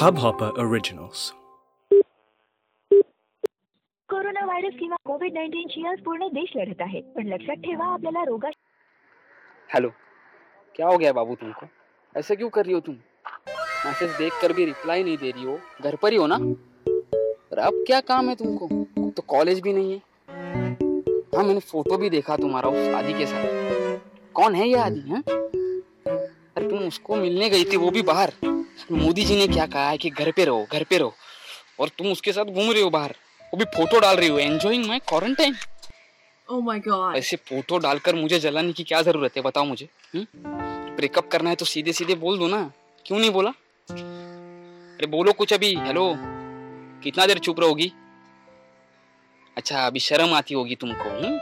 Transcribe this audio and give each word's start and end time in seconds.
Hubhopper 0.00 0.48
Originals. 0.62 1.20
Corona 4.08 4.44
virus 4.44 4.74
किंवा 4.78 4.96
COVID 5.04 5.32
नाईन्टीनशी 5.34 5.86
आज 5.86 5.98
पूर्ण 6.04 6.28
देश 6.28 6.52
लढत 6.56 6.80
आहे. 6.80 7.00
पण 7.00 7.26
लक्षात 7.26 7.56
ठेवा 7.56 7.86
आपल्याला 7.86 8.22
रोगा 8.24 8.50
हेलो 9.74 9.88
क्या 10.74 10.86
हो 10.86 10.98
गया 10.98 11.12
बाबू 11.12 11.34
तुमको? 11.34 11.66
ऐसे 12.16 12.36
क्यों 12.36 12.48
कर 12.48 12.64
रही 12.64 12.74
हो 12.74 12.80
तुम? 12.80 12.94
मैसेज 13.86 14.10
देख 14.10 14.32
कर 14.42 14.52
भी 14.52 14.64
रिप्लाई 14.64 15.02
नहीं 15.02 15.16
दे 15.16 15.30
रही 15.30 15.44
हो। 15.44 15.58
घर 15.82 15.96
पर 15.96 16.12
ही 16.12 16.18
हो 16.18 16.26
ना? 16.26 16.36
और 17.52 17.58
अब 17.58 17.82
क्या 17.86 18.00
काम 18.00 18.28
है 18.28 18.34
तुमको? 18.34 18.68
तो 19.10 19.22
कॉलेज 19.22 19.60
भी 19.60 19.72
नहीं 19.72 19.92
है। 19.92 19.98
हाँ 21.36 21.44
मैंने 21.44 21.60
फ़ोटो 21.60 21.96
भी 21.96 22.10
देखा 22.10 22.36
तुम्हारा 22.36 22.68
उस 22.68 22.94
आदि 22.94 23.12
के 23.12 23.26
साथ। 23.26 23.98
कौन 24.34 24.54
है 24.54 24.68
ये 24.68 24.78
आदि 24.78 25.00
है? 25.00 25.20
अरे 25.20 26.68
तुम 26.68 26.78
उसको 26.78 27.16
मिलने 27.16 27.50
गई 27.50 27.64
थी 27.64 27.76
वो 27.76 27.90
भी 27.90 28.02
बाहर। 28.02 28.32
मोदी 28.92 29.24
जी 29.24 29.36
ने 29.36 29.46
क्या 29.48 29.66
कहा 29.66 29.88
है 29.90 29.98
कि 29.98 30.10
घर 30.10 30.30
पे 30.30 30.44
रहो 30.44 30.66
घर 30.72 30.84
पे 30.84 30.98
रहो। 30.98 31.14
और 31.80 31.88
तुम 31.88 32.12
उसके 32.12 32.32
साथ 32.32 32.44
घूम 32.44 32.70
रहे 32.72 32.82
हो 32.82 32.90
बाहर। 32.90 33.14
वो 33.52 33.56
भी 33.56 33.64
फ़ोटो 33.64 34.00
डाल 34.00 34.16
रही 34.16 34.28
हो 34.28 34.38
enjoying 34.38 34.86
my 34.86 34.98
quarantine 34.98 35.56
Oh 36.48 36.60
my 36.62 36.76
god. 36.80 37.16
ऐसे 37.16 37.36
फ़ोटो 37.36 37.78
डालकर 37.78 38.14
मुझे 38.14 38.38
जलाने 38.40 38.72
की 38.72 38.84
क्या 38.84 39.02
ज़रूरत 39.02 39.36
है 39.36 39.42
बताओ 39.42 39.64
मुझे 39.64 39.88
ब्रेकअप 40.16 41.28
करना 41.28 41.50
है 41.50 41.56
तो 41.56 41.64
सीधे 41.64 41.92
सीधे 41.92 42.14
बोल 42.14 42.38
दो 42.38 42.48
ना। 42.48 42.62
क्यों 43.06 43.18
नहीं 43.18 43.30
बोला? 43.30 43.50
अरे 43.88 45.06
बोलो 45.06 45.32
कुछ 45.32 45.52
अभी 45.52 45.74
हेलो 45.74 46.14
कितना 47.04 47.26
देर 47.26 47.38
चुप 47.38 47.60
रहोगी? 47.60 47.92
अच्छा 49.56 49.86
अभी 49.86 50.00
शर्म 50.00 50.34
आती 50.34 50.54
होगी 50.54 50.74
तुमको 50.74 51.10
हुँ? 51.10 51.38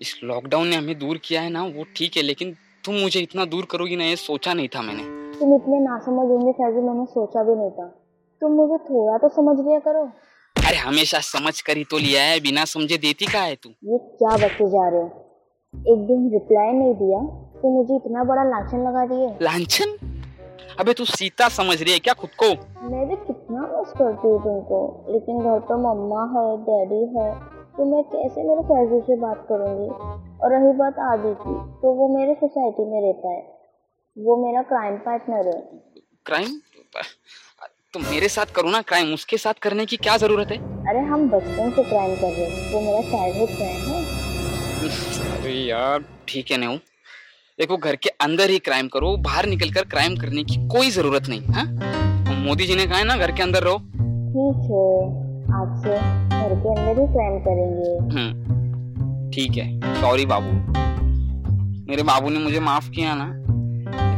इस 0.00 0.18
लॉकडाउन 0.24 0.68
ने 0.68 0.76
हमें 0.76 0.98
दूर 0.98 1.18
किया 1.18 1.42
है 1.42 1.50
ना 1.50 1.62
वो 1.64 1.86
ठीक 1.96 2.16
है 2.16 2.22
लेकिन 2.22 2.56
तुम 2.84 2.94
मुझे 2.94 3.20
इतना 3.20 3.44
दूर 3.44 3.66
करोगी 3.70 3.96
ना 3.96 4.04
ये 4.04 4.16
सोचा 4.16 4.54
नहीं 4.54 4.68
था 4.68 4.82
मैंने। 4.82 5.21
तुम 5.42 5.54
इतने 5.54 5.78
नासमझ 5.80 6.24
होंगे 6.30 6.52
फैजल 6.52 6.80
मैंने 6.80 7.04
सोचा 7.04 7.42
भी 7.42 7.54
नहीं 7.54 7.70
था। 7.70 7.86
तुम 8.42 8.52
मुझे 8.52 8.76
थोड़ा 8.84 9.16
तो 9.18 9.28
समझ 9.28 9.54
लिया 9.58 9.78
करो। 9.78 10.02
अरे 10.56 10.76
हमेशा 10.76 11.18
समझ 11.20 11.60
कर 11.60 11.76
ही 11.76 11.84
तो 11.84 11.98
लिया 11.98 12.22
है 12.22 12.38
बिना 12.40 12.64
समझे 12.64 12.96
देती 12.96 13.26
का 13.26 13.40
है 13.40 13.54
तू? 13.54 13.70
ये 13.84 13.98
क्या 13.98 14.36
बच्चे 14.36 14.68
जा 14.70 14.88
रहे 14.88 15.00
हो? 15.00 15.08
एक 15.74 16.06
दिन 16.06 16.28
रिप्लाई 16.32 16.72
नहीं 16.72 16.94
दिया 16.94 17.18
तो 17.60 17.70
मुझे 17.70 17.96
इतना 17.96 18.24
बड़ा 18.24 18.44
लाछन 18.44 18.84
लगा 18.86 19.04
दिए। 19.06 19.28
लांछन? 19.42 19.96
अबे 20.80 20.92
तू 20.92 21.04
सीता 21.04 21.48
समझ 21.48 21.82
रही 21.82 21.92
है 21.92 21.98
क्या 21.98 22.14
खुद 22.20 22.30
को? 22.42 22.50
मैं 22.90 23.08
भी 23.08 23.16
कितना 23.24 23.66
मिस 23.72 23.92
करती 23.98 24.28
हूँ 24.28 24.42
तुमको 24.44 24.80
लेकिन 25.08 25.40
घर 25.40 25.58
पर 25.70 25.80
मम्मा 25.86 26.22
है 26.34 26.44
डैडी 26.68 27.02
है 27.16 27.30
तो 27.76 27.84
मैं 27.84 28.02
कैसे 28.04 28.42
मेरे 28.42 28.62
फैजल 28.62 29.00
से 29.00 29.16
बात 29.20 29.46
करूँगी? 29.48 29.88
और 30.42 30.52
रही 30.52 30.72
बात 30.78 30.98
आदि 31.10 31.34
की 31.42 31.56
तो 31.82 31.92
वो 31.94 32.08
मेरे 32.16 32.34
सोसाइटी 32.34 32.84
में 32.84 33.00
रहता 33.02 33.28
है। 33.28 33.51
वो 34.16 34.36
मेरा 34.36 34.62
क्राइम 34.62 34.96
पार्टनर 34.98 35.46
है। 35.48 35.60
क्राइम 36.26 36.60
तो 37.94 38.00
मेरे 38.00 38.28
साथ 38.28 38.52
करो 38.56 38.70
ना 38.70 38.80
क्राइम 38.82 39.12
उसके 39.14 39.36
साथ 39.36 39.54
करने 39.62 39.86
की 39.86 39.96
क्या 39.96 40.16
ज़रूरत 40.16 40.50
है? 40.50 40.56
अरे 40.88 41.00
हम 41.08 41.28
बचपन 41.30 41.70
से 41.76 41.82
क्राइम 41.82 42.14
कर 42.16 42.30
रहे 42.30 42.44
हैं 42.44 42.72
वो 42.72 42.80
मेरा 42.80 43.00
चाइल्डहुड 43.10 43.48
फ्रेंड 43.48 43.80
है। 43.88 45.38
अरे 45.38 45.52
यार 45.52 46.04
ठीक 46.28 46.50
है 46.50 46.56
नेहू 46.58 46.76
देखो 47.58 47.76
घर 47.76 47.96
के 47.96 48.08
अंदर 48.20 48.50
ही 48.50 48.58
क्राइम 48.68 48.88
करो 48.88 49.16
बाहर 49.24 49.46
निकलकर 49.46 49.84
क्राइम 49.88 50.16
करने 50.16 50.44
की 50.44 50.56
कोई 50.68 50.90
ज़रूरत 50.90 51.28
नहीं 51.28 51.42
हाँ? 51.48 51.66
मोदी 52.38 52.66
जी 52.66 52.76
ने 52.76 52.86
कहा 52.86 52.98
है 52.98 53.04
ना 53.04 53.16
घर 53.16 53.32
के 53.32 53.42
अंदर 53.42 53.62
रहो। 53.62 53.78
ठीक 53.78 54.62
है 54.70 54.86
आज 55.56 55.82
से 55.82 55.96
घर 56.38 56.54
के 56.56 56.68
अंदर 56.70 57.00
ही 57.00 57.06
क्राइम 57.12 57.38
करेंगे। 57.40 57.90
हम्म 58.14 59.30
ठीक 59.30 59.56
है 59.56 60.00
सॉरी 60.00 60.26
बाबू। 60.26 60.52
मेरे 61.90 62.02
बाबू 62.02 62.30
ने 62.30 62.38
मुझे 62.38 62.60
माफ़ 62.60 62.90
किया 62.90 63.14
ना। 63.14 63.26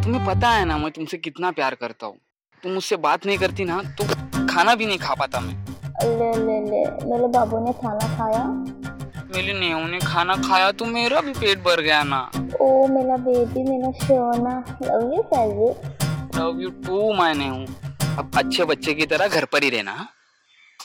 तुम्हें 0.05 0.25
पता 0.25 0.49
है 0.51 0.65
ना 0.65 0.77
मैं 0.79 0.91
तुमसे 0.91 1.17
कितना 1.17 1.51
प्यार 1.51 1.75
करता 1.75 2.07
हूँ। 2.07 2.17
तुम 2.63 2.73
मुझसे 2.73 2.97
बात 2.97 3.27
नहीं 3.27 3.37
करती 3.39 3.65
ना 3.65 3.81
तो 3.99 4.05
खाना 4.47 4.75
भी 4.75 4.87
नहीं 4.87 4.99
खा 4.99 5.15
पाता 5.15 5.41
मैं। 5.41 5.55
ले 6.05 6.31
ले 6.39 6.59
ले 6.63 6.81
मेरे 7.07 7.29
बाबू 7.29 7.61
ने 7.65 7.73
खाना 7.73 8.09
खाया। 8.17 8.43
मेरी 9.35 9.53
नेहू 9.61 9.87
ने 9.87 9.99
खाना 9.99 10.37
खाया 10.43 10.71
तो 10.73 10.85
मेरा 10.87 11.21
भी 11.21 11.33
पेट 11.33 11.63
भर 11.65 11.81
गया 11.81 12.03
ना। 12.03 12.21
ओ 12.61 12.87
मेरा 12.89 13.17
बेबी 13.25 13.63
मेरा 13.63 13.91
सोना 14.05 14.55
love 14.83 15.15
you 15.15 15.23
Faizal 15.33 16.39
love 16.39 16.61
you 16.61 16.71
too 16.85 17.13
my 17.15 17.35
Nehu. 17.35 17.65
अब 18.19 18.39
अच्छे 18.39 18.65
बच्चे 18.65 18.95
की 18.95 19.07
तरह 19.07 19.29
घर 19.29 19.45
पर 19.45 19.63
ही 19.63 19.71
रहना 19.71 19.93
हाँ? 19.93 20.09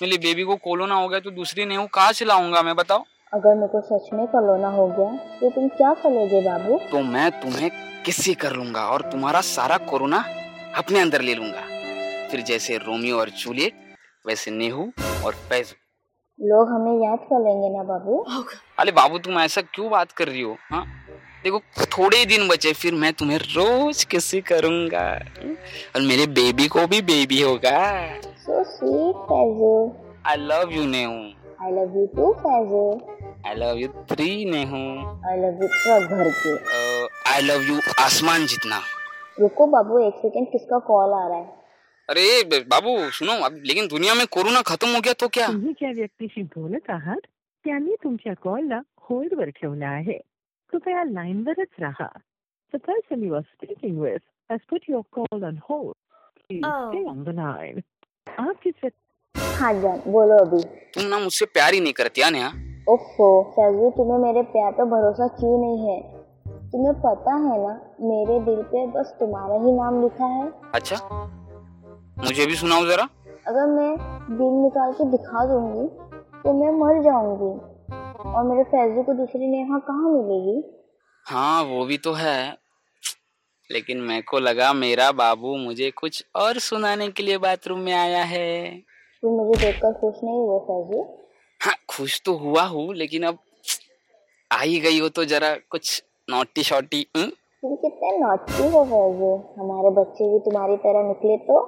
मेरी 0.01 0.17
बेबी 0.17 0.43
को 0.43 0.55
कोलोना 0.63 0.95
हो 0.95 1.07
गया 1.07 1.19
तो 1.19 1.31
दूसरी 1.31 1.65
नेहू 1.65 1.87
कहाँ 1.93 2.11
से 2.11 2.25
लाऊँगा 2.25 2.61
मैं 2.61 2.75
बताओ? 2.75 3.03
अगर 3.33 3.55
मेरे 3.55 3.67
को 3.67 3.79
सच 3.81 4.07
में 4.13 4.25
कलोना 4.27 4.69
हो 4.69 4.87
गया 4.87 5.09
तो 5.39 5.49
तुम 5.49 5.67
क्या 5.69 5.93
करोगे 5.95 6.39
बाबू? 6.41 6.77
तो 6.91 7.01
मैं 7.05 7.29
तुम्हें 7.41 7.69
किसी 8.05 8.33
कर 8.33 8.53
लूँगा 8.53 8.85
और 8.89 9.01
तुम्हारा 9.11 9.41
सारा 9.41 9.77
कोरोना 9.89 10.23
अपने 10.77 10.99
अंदर 10.99 11.21
ले 11.21 11.35
लूँगा। 11.35 11.61
फिर 12.31 12.41
जैसे 12.41 12.77
रोमियो 12.77 13.19
और 13.19 13.29
जूलियट 13.41 13.73
वैसे 14.27 14.51
नेहू 14.51 14.89
और 15.25 15.33
फैजू 15.49 15.75
लोग 16.39 16.69
हमें 16.69 16.91
याद 17.03 17.19
कर 17.29 17.43
लेंगे 17.43 17.69
ना 17.69 17.83
बाबू? 17.83 18.17
अरे 18.79 18.91
बाबू 18.91 19.17
तुम 19.19 19.39
ऐसा 19.39 19.61
क्यों 19.63 19.89
बात 19.91 20.11
कर 20.11 20.27
रही 20.27 20.41
हो 20.41 20.55
हाँ? 20.71 20.85
देखो 21.43 21.59
थोड़े 21.87 22.25
दिन 22.25 22.47
बचे 22.47 22.73
फिर 22.73 22.93
मैं 22.95 23.13
तुम्हें 23.13 23.37
रोज 23.37 24.03
किसी 24.03 24.41
करूँगा। 24.51 25.07
और 25.95 26.01
मेरे 26.01 26.27
बेबी 26.39 26.67
को 26.67 26.87
भी 26.87 27.01
बेबी 27.11 27.41
होगा। 27.41 27.79
So 28.39 28.63
sweet 28.73 29.25
Faizal 29.31 29.91
I 30.29 30.45
love 30.47 30.71
you 30.71 30.85
Nehu. 30.87 31.13
I 31.63 31.71
love 31.71 31.97
you 31.97 32.05
too 32.15 32.33
I 33.47 33.55
love 33.55 33.77
you 33.77 33.87
three 34.09 34.29
Nehu 34.51 34.77
I 35.29 35.37
love 35.41 35.61
you 35.63 35.67
truck 35.73 36.09
भर 36.11 36.29
के। 36.39 36.53
आई 37.31 37.41
लव 37.41 37.61
यू 37.69 37.79
आसमान 38.03 38.45
जितना। 38.53 38.79
रुको 39.39 39.67
बाबू 39.73 39.99
एक 40.07 40.13
सेकंड 40.21 40.47
किसका 40.51 40.79
कॉल 40.87 41.13
आ 41.13 41.27
रहा 41.27 41.37
है? 41.37 41.45
अरे 42.09 42.59
बाबू 42.73 42.97
सुनो 43.17 43.33
अब 43.45 43.61
लेकिन 43.65 43.87
दुनिया 43.87 44.13
में 44.13 44.25
कोरोना 44.35 44.61
खत्म 44.71 44.93
हो 44.95 45.01
गया 45.01 45.13
तो 45.19 45.27
क्या? 45.27 45.47
तुम्ही 45.47 45.73
ज्या 45.79 45.91
व्यक्तीशी 45.99 46.43
बोलत 46.57 46.89
आहात 46.89 47.27
त्यांनी 47.65 47.95
तुमच्या 48.03 48.33
कॉलला 48.43 48.79
होल्डवर 49.09 49.49
ठेवला 49.61 49.89
आहे. 49.89 50.17
कृपया 50.71 51.03
लाईनवरच 51.03 51.79
राहा. 51.79 52.09
The 52.73 52.79
person 52.87 53.21
you 53.25 53.35
are 53.37 53.45
speaking 53.51 53.99
with 54.01 54.23
has 54.49 54.59
put 54.71 54.83
your 54.93 55.03
call 55.17 55.45
on 55.49 55.55
hold. 55.69 55.95
Please 56.39 56.65
Oh. 56.71 56.81
stay 56.89 57.03
on 57.11 57.23
the 57.27 57.33
line. 57.39 57.81
आप 58.39 58.55
जिस 58.65 58.73
व्यक्ति 58.83 59.53
हाँ 59.59 59.73
जान 59.81 60.01
बोलो 60.11 60.37
अभी। 60.45 60.63
तुम 60.95 61.03
ना 61.03 61.19
मुझसे 61.19 61.45
प्यार 61.45 61.73
ही 61.73 61.79
नहीं 61.79 61.93
करती 61.93 62.21
है 62.21 62.29
नेहा 62.31 62.51
ओफो 62.89 63.27
फैजल 63.51 63.89
तुम्हें 63.89 64.17
मेरे 64.17 64.41
प्यार 64.41 64.71
पर 64.71 64.85
भरोसा 64.85 65.27
क्यों 65.27 65.57
नहीं 65.59 65.89
है? 65.89 65.97
तुम्हें 66.71 66.93
पता 67.01 67.33
है 67.35 67.57
ना 67.63 67.73
मेरे 68.01 68.39
दिल 68.39 68.61
पे 68.63 68.85
बस 68.87 69.15
तुम्हारा 69.19 69.55
ही 69.55 69.71
नाम 69.71 70.01
लिखा 70.03 70.25
है। 70.25 70.51
अच्छा 70.73 70.95
मुझे 72.19 72.45
भी 72.45 72.55
सुनाओ 72.55 72.85
जरा। 72.85 73.07
अगर 73.47 73.65
मैं 73.65 73.91
दिल 74.37 74.55
निकाल 74.63 74.91
के 74.91 75.05
दिखा 75.11 75.45
दूँगी 75.45 75.87
तो 76.43 76.53
मैं 76.53 76.71
मर 76.71 77.03
जाऊँगी। 77.03 77.51
और 78.29 78.43
मेरे 78.43 78.63
फैजल 78.63 79.03
को 79.03 79.13
दूसरी 79.13 79.47
नेहा 79.47 79.77
कहाँ 79.79 80.09
मिलेगी? 80.11 80.57
हाँ 81.25 81.63
वो 81.63 81.85
भी 81.85 81.97
तो 81.97 82.13
है। 82.13 82.57
लेकिन 83.69 83.97
मैं 83.97 84.21
को 84.23 84.39
लगा 84.39 84.73
मेरा 84.73 85.11
बाबू 85.11 85.55
मुझे 85.57 85.91
कुछ 85.91 86.23
और 86.35 86.59
सुनाने 86.59 87.07
के 87.09 87.23
लिए 87.23 87.37
बाथरूम 87.37 87.79
में 87.79 87.93
आया 87.93 88.23
है। 88.23 88.71
तुम 89.23 89.31
मुझे 89.31 89.59
देखकर 89.61 89.93
खुश 89.93 90.15
नहीं 90.23 90.39
हुए 90.39 90.59
फैजल 90.59 91.03
हाँ 91.61 91.73
खुश 91.89 92.21
तो 92.25 92.33
हुआ 92.37 92.63
हूँ 92.63 92.93
लेकिन 92.95 93.23
अब 93.23 93.37
आ 94.51 94.59
ही 94.61 94.79
गई 94.79 94.99
हो 94.99 95.09
तो 95.09 95.25
जरा 95.25 95.55
कुछ 95.71 96.03
नोटी 96.29 96.63
शॉटी 96.63 97.05
हम्म? 97.17 97.29
तुम 97.63 97.75
कितने 97.75 98.17
नॉटी 98.17 98.67
हो 98.69 98.83
फैजल 98.85 99.61
हमारे 99.61 99.89
बच्चे 100.01 100.29
भी 100.33 100.39
तुम्हारी 100.39 100.75
तरह 100.77 101.07
निकले 101.07 101.37
तो? 101.37 101.59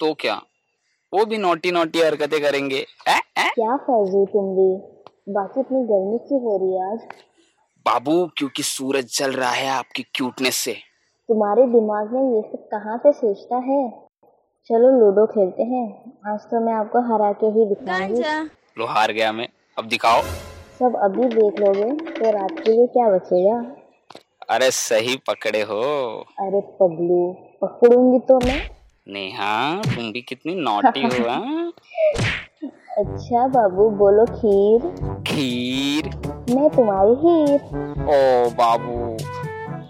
तो 0.00 0.12
क्या? 0.14 0.34
वो 1.12 1.24
भी 1.24 1.38
नोटी 1.38 1.70
नोटी 1.72 2.00
हरकतें 2.00 2.40
करेंगे 2.42 2.76
ए, 3.08 3.16
ए? 3.38 3.48
क्या 3.54 3.76
फैजल 3.76 4.24
तुम 4.24 4.54
भी? 4.56 4.70
बाकी 5.34 5.60
इतनी 5.60 5.82
गर्मी 5.84 6.18
क्यों 6.18 6.40
हो 6.42 6.56
रही 6.56 6.74
है 6.74 6.92
आज? 6.92 7.06
बाबू 7.86 8.26
क्योंकि 8.38 8.62
सूरज 8.62 9.18
जल 9.18 9.32
रहा 9.32 9.50
है 9.50 9.68
आपकी 9.68 10.02
क्यूटनेस 10.14 10.56
से। 10.56 10.72
तुम्हारे 11.28 11.66
दिमाग 11.66 12.12
में 12.12 12.34
ये 12.36 12.42
सब 12.42 12.68
कहाँ 12.72 12.98
से 12.98 13.12
सोचता 13.12 13.56
है? 13.56 13.82
चलो 14.70 14.90
लूडो 15.00 15.26
खेलते 15.26 15.62
हैं। 15.62 15.86
आज 16.32 16.40
तो 16.40 16.60
मैं 16.66 16.72
आपको 16.72 17.00
हरा 17.12 17.32
के 17.32 17.46
ही 17.46 17.66
दिखाऊँगी. 17.66 18.22
लो 18.76 18.86
हार 18.86 19.12
गया 19.12 19.32
मैं। 19.32 19.48
अब 19.78 19.86
दिखाओ। 19.88 20.22
सब 20.78 20.96
अभी 21.04 21.24
देख 21.34 21.60
लोगे 21.60 21.90
तो 22.12 22.30
रात 22.30 22.60
के 22.60 22.70
लिए 22.72 22.86
क्या 22.86 23.08
बचेगा? 23.10 23.58
अरे 24.54 24.70
सही 24.70 25.16
पकड़े 25.28 25.60
हो। 25.62 25.80
अरे 26.40 26.60
पगलू 26.80 27.20
पकड़ूँगी 27.62 28.18
तो 28.28 28.38
मैं। 28.46 28.60
नेहा 29.06 29.52
तुम 29.84 30.10
भी 30.12 30.20
कितनी 30.28 30.54
नोटी 30.54 31.02
हो 31.02 31.28
हाँ? 31.28 31.72
अच्छा 32.98 33.46
बाबू 33.48 33.88
बोलो 34.00 34.24
खीर। 34.34 34.88
खीर? 35.28 36.08
मैं 36.54 36.68
तुम्हारी 36.76 37.14
हीर 37.22 37.60
ओ 38.08 38.50
बाबू 38.58 39.16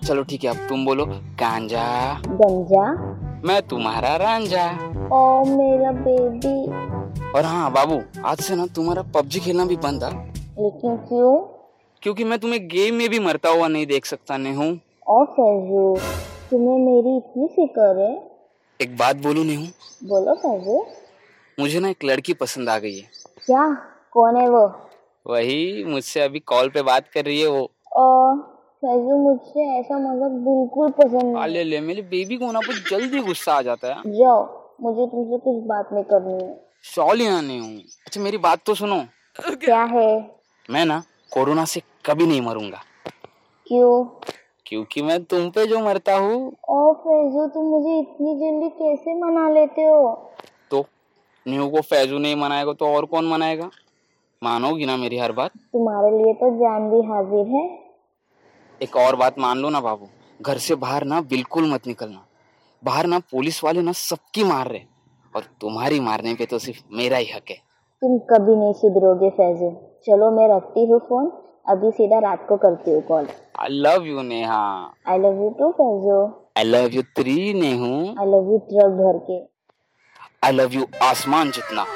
चलो 0.07 0.23
ठीक 0.31 0.45
है 0.45 0.51
अब 0.51 0.67
तुम 0.69 0.85
बोलो 0.85 1.05
गांजा। 1.41 1.87
गंजा। 2.27 2.87
मैं 3.49 3.61
तुम्हारा 3.69 4.15
रांझा। 4.17 4.67
ओ 5.13 5.23
मेरा 5.49 5.91
बेबी 5.93 6.57
और 7.35 7.45
हाँ 7.45 7.71
बाबू 7.73 8.01
आज 8.25 8.41
से 8.41 8.57
ना 8.57 8.65
तुम्हारा 8.67 9.03
पबजी 9.15 9.41
खेलना 9.41 9.65
भी 9.65 9.77
बंद 9.77 10.03
था। 10.03 10.09
लेकिन 10.59 10.97
क्यों? 11.07 11.31
क्योंकि 12.03 12.25
मैं 12.25 12.39
तुम्हें 12.39 12.67
गेम 12.69 12.95
में 12.95 13.09
भी 13.11 13.19
मरता 13.19 13.49
हुआ 13.49 13.69
नहीं 13.69 13.87
देख 13.87 14.05
सकता 14.07 14.37
नहीं। 14.37 14.55
हूँ 14.55 14.81
और 15.07 15.25
फैजू 15.29 15.97
तुम्हें 16.51 16.79
मेरी 16.79 17.17
इतनी 17.17 17.47
फ़िक्र 17.47 17.99
है? 18.01 18.13
एक 18.81 18.97
बात 18.97 19.17
बोलूँ 19.17 19.45
नहीं? 19.45 19.57
हूँ 19.57 20.09
बोलो 20.09 20.35
फैजू 20.35 20.85
मुझे 21.59 21.81
ना 21.81 21.89
एक 21.89 22.05
लड़की 22.05 22.35
पसंद 22.35 22.69
आ 22.69 22.79
गई 22.79 22.97
है। 22.97 23.09
क्या? 23.47 23.67
कौन 24.13 24.37
है 24.37 24.49
वो? 24.49 24.67
वही 25.27 25.85
मुझसे 25.85 26.21
अभी 26.21 26.39
कॉल 26.47 26.69
पे 26.69 26.83
बात 26.83 27.09
कर 27.15 27.25
रही 27.25 27.41
है 27.41 27.49
वो। 27.49 27.65
फैजू 28.85 29.17
मुझसे 29.19 29.67
ऐसा 29.79 29.99
मज़ाक 29.99 30.33
बिल्कुल 30.47 30.91
पसंद 30.99 31.37
नहीं। 31.37 31.47
ले 31.47 31.65
ले 31.65 31.81
मेरी 31.81 32.03
बेबी 32.05 32.37
को 32.37 32.53
ना 32.53 32.61
कुछ 32.61 32.91
जल्दी 32.91 33.21
गुस्सा 33.23 33.55
आ 33.55 33.63
जाता 33.63 33.89
है। 33.89 34.13
जाओ 34.19 34.43
मुझे 34.83 35.07
तुमसे 35.07 35.39
कुछ 35.45 35.63
बात 35.67 35.93
नहीं 35.93 36.05
करनी 36.05 36.45
है। 36.45 36.53
शॉल 36.85 37.21
ही 37.21 37.27
आने 37.27 37.59
हूँ। 37.59 37.79
अच्छा 37.79 38.21
मेरी 38.21 38.39
बात 38.39 38.59
तो 38.67 38.75
सुनो। 38.75 39.07
क्या 39.41 39.83
है? 39.85 40.37
मैं 40.71 40.85
ना 40.85 41.03
कोरोना 41.33 41.65
से 41.65 41.83
कभी 42.07 42.27
नहीं 42.27 42.41
मरूँगा। 42.41 42.83
क्यों? 43.67 44.05
क्योंकि 44.67 45.03
मैं 45.03 45.25
तुम 45.25 45.51
पे 45.51 45.67
जो 45.67 45.81
मरता 45.81 46.17
हूँ। 46.17 46.53
ओ 46.69 46.93
फैजू 46.93 47.47
तुम 47.47 47.65
मुझे 47.65 47.99
इतनी 47.99 48.35
जल्दी 48.35 48.69
कैसे 48.69 49.15
मना 49.15 49.49
लेते 49.49 49.83
हो? 49.83 50.33
तो 50.71 50.87
न्यू 51.49 51.69
को 51.69 51.81
फैजू 51.81 52.19
नहीं 52.19 52.37
मनाएगा 52.37 52.73
तो 52.73 52.87
और 52.87 53.05
कौन 53.05 53.25
मनाएगा? 53.25 53.71
मानोगी 54.43 54.87
ना 54.87 54.97
मेरी 54.97 55.19
हर 55.19 55.33
बात? 55.33 55.51
तुम्हारे 55.51 56.11
लिए 56.11 56.35
तो 56.35 56.51
जान 56.51 56.91
भी 56.91 57.07
हाजिर 57.07 57.47
है। 57.47 57.85
एक 58.83 58.97
और 58.97 59.17
बात 59.17 59.39
मान 59.39 59.59
लो 59.59 59.71
ना 59.71 59.81
बाबू। 59.81 60.09
घर 60.43 60.59
से 60.59 60.75
बाहर 60.75 61.05
ना 61.05 61.21
बिल्कुल 61.21 61.73
मत 61.73 61.87
निकलना। 61.87 62.27
बाहर 62.85 63.07
ना 63.07 63.19
पुलिस 63.19 63.65
वाले 63.65 63.83
ना 63.83 63.93
सबकी 63.93 64.45
मार 64.45 64.69
रहे 64.69 64.94
और 65.35 65.43
तुम्हारी 65.61 66.01
मारने 66.01 66.35
पे 66.35 66.47
तो 66.47 66.59
सिर्फ़ 66.59 66.83
मेरा 66.97 67.17
ही 67.17 67.27
हक 67.27 67.51
है। 67.51 67.57
तुम 68.03 68.19
कभी 68.31 68.57
नहीं 68.57 68.73
सुधरोगे 68.75 69.31
फैजू 69.31 69.71
चलो 70.07 70.31
मैं 70.31 70.49
रखती 70.49 70.85
हूँ 70.87 70.99
फ़ोन। 71.09 71.31
अभी 71.69 71.91
सीधा 71.91 72.19
रात 72.21 72.45
को 72.49 72.57
करती 72.65 72.91
हूँ 72.91 73.01
call. 73.03 73.27
I 73.61 73.69
love 73.71 74.07
you 74.07 74.23
Neha. 74.23 74.63
I 75.09 75.19
love 75.19 75.43
you 75.43 75.49
too 75.59 75.71
Faizu 75.73 76.21
I 76.59 76.65
love 76.65 76.95
you 76.95 77.03
three 77.19 77.55
Nehu. 77.55 77.93
I 78.21 78.27
love 78.27 78.53
you 78.53 78.59
truck 78.69 78.93
भर 78.99 79.19
के। 79.31 79.39
आई 80.47 80.53
लव 80.53 80.75
यू 80.75 80.87
आसमान 81.03 81.51
जितना। 81.51 81.87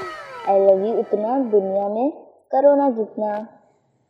आई 0.48 0.60
लव 0.60 0.86
यू 0.86 0.98
इतना 0.98 1.38
दुनिया 1.50 1.88
में 1.88 2.10
कोरोना 2.54 2.90
जितना। 2.90 3.36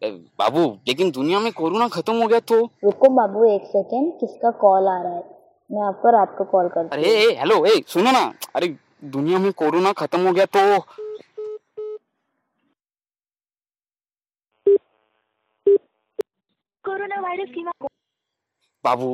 बाबू 0.03 0.65
लेकिन 0.89 1.11
दुनिया 1.11 1.39
में 1.41 1.53
कोरोना 1.53 1.89
खत्म 1.89 2.21
हो 2.23 2.27
गया 2.29 2.41
तो? 2.41 2.65
रुको 2.85 3.09
बाबू 3.15 3.45
एक 3.45 3.63
सेकेंड 3.67 4.13
किसका 4.21 4.51
कॉल 4.61 4.89
आ 4.89 5.01
रहा 5.03 5.15
है? 5.15 5.25
मैं 5.71 5.83
आपको 5.87 6.11
रात 6.11 6.35
को 6.39 6.45
कॉल 6.53 6.69
करती 6.69 6.97
अरे 6.97 7.11
हेलो 7.41 7.65
ए 7.67 7.81
सुनो 7.87 8.11
ना। 8.13 8.33
अरे 8.57 8.69
दुनिया 9.03 9.39
में 9.39 9.53
कोरोना 9.53 9.93
खत्म 9.93 10.27
हो 10.27 10.33
गया 10.33 10.45
तो 10.47 10.79
कोरोना 16.85 17.21
वायरस 17.21 17.49
किंवा 17.55 17.73
बाबू 18.85 19.11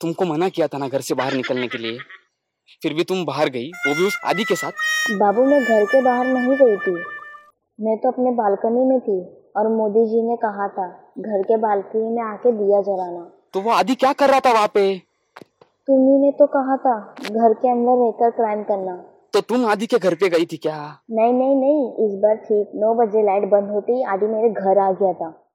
तुमको 0.00 0.24
मना 0.24 0.48
किया 0.48 0.66
था 0.68 0.78
ना 0.78 0.88
घर 0.88 1.00
से 1.00 1.14
बाहर 1.14 1.34
निकलने 1.34 1.68
के 1.68 1.78
लिए? 1.78 1.98
फिर 2.82 2.94
भी 2.94 3.04
तुम 3.04 3.24
बाहर 3.24 3.48
गई 3.48 3.68
वो 3.68 3.94
भी 3.94 4.06
उस 4.06 4.20
आदि 4.24 4.44
के 4.44 4.56
साथ? 4.56 4.72
बाबू 5.18 5.44
मैं 5.44 5.62
घर 5.62 5.84
के 5.84 6.02
बाहर 6.02 6.26
नहीं 6.26 6.56
गई 6.58 6.76
थी। 6.76 6.94
मैं 7.78 7.96
तो 7.98 8.10
अपने 8.10 8.30
बालकनी 8.32 8.84
में 8.84 8.98
थी 9.00 9.20
और 9.56 9.68
मोदी 9.68 10.04
जी 10.10 10.22
ने 10.28 10.36
कहा 10.44 10.68
था 10.76 10.88
घर 11.20 11.42
के 11.42 11.56
बालकनी 11.60 12.10
में 12.10 12.22
आके 12.24 12.52
दिया 12.54 12.82
जलाना। 12.82 13.24
तो 13.54 13.60
वो 13.60 13.70
आदि 13.72 13.94
क्या 13.94 14.12
कर 14.12 14.30
रहा 14.30 14.40
था 14.40 14.52
वहाँ 14.52 14.68
पे? 14.74 14.84
तुम्ही 15.88 16.18
ने 16.18 16.30
तो 16.30 16.46
कहा 16.46 16.76
था 16.76 17.14
घर 17.22 17.52
के 17.52 17.70
अंदर 17.70 18.04
रहकर 18.04 18.30
क्राइम 18.30 18.62
करना। 18.62 18.96
तो 19.32 19.40
तुम 19.40 19.66
आदि 19.66 19.86
के 19.86 19.98
घर 19.98 20.14
पे 20.14 20.28
गई 20.28 20.44
थी 20.44 20.56
क्या? 20.56 21.02
नहीं 21.10 21.32
नहीं 21.32 21.56
नहीं 21.56 22.06
इस 22.06 22.18
बार 22.18 22.34
ठीक 22.34 22.72
नौ 22.74 22.94
बजे 22.94 23.22
लाइट 23.22 23.44
बंद 23.50 23.70
होती 23.70 23.92
ही 23.92 24.02
आदि 24.02 24.26
मेरे 24.26 24.50
घर 24.50 24.78
आ 24.78 24.92
गया 24.92 25.12
था। 25.12 25.50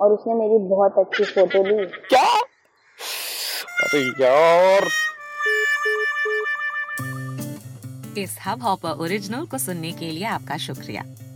और 0.00 0.12
उसने 0.12 0.34
मेरी 0.34 0.58
बहुत 0.58 0.94
अच्छी 0.98 1.24
फ़ोटो 1.24 1.62
ली। 1.62 1.86
क्या? 1.86 2.24
अरे 3.84 4.24
यार। 4.24 4.88
इस 8.18 8.38
हब 8.46 8.62
हॉपर 8.62 9.02
ओरिजिनल 9.02 9.46
को 9.46 9.58
सुनने 9.58 9.92
के 9.92 10.04
लिए 10.04 10.24
आपका 10.24 10.56
शुक्रिया। 10.56 11.02